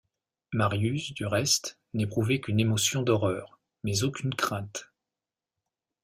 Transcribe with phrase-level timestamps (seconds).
[0.51, 4.91] Marius du reste n’éprouvait qu’une émotion d’horreur, mais aucune crainte.